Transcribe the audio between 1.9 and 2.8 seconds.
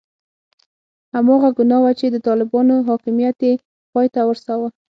چې د طالبانو